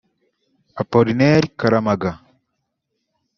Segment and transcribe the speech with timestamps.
[0.81, 2.11] Appolinaire Karamaga